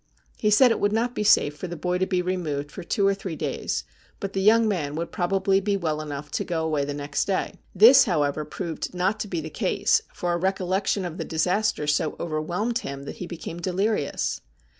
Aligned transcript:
He 0.35 0.49
said 0.49 0.71
it 0.71 0.79
would 0.79 0.91
not 0.93 1.13
be 1.13 1.23
safe 1.23 1.55
for 1.55 1.67
the 1.67 1.75
boy 1.77 1.99
to 1.99 2.07
be 2.07 2.23
removed 2.23 2.71
for 2.71 2.81
two 2.81 3.05
or 3.05 3.13
three 3.13 3.35
days, 3.35 3.83
but 4.19 4.33
the 4.33 4.41
young 4.41 4.67
man 4.67 4.95
would 4.95 5.11
probably 5.11 5.59
be 5.59 5.77
well 5.77 6.01
enough 6.01 6.31
to 6.31 6.43
go 6.43 6.65
away 6.65 6.85
the 6.85 6.93
next 6.95 7.25
day. 7.25 7.59
This, 7.75 8.05
however, 8.05 8.43
proved 8.43 8.95
not 8.95 9.19
to 9.19 9.27
be 9.27 9.41
the 9.41 9.51
case, 9.51 10.01
for 10.11 10.33
a 10.33 10.37
recollection 10.37 11.05
of 11.05 11.19
the 11.19 11.23
disaster 11.23 11.85
so 11.85 12.15
overwhelmed 12.19 12.79
him 12.79 13.03
that 13.03 13.17
he 13.17 13.27
became 13.27 13.59
delirious. 13.59 14.41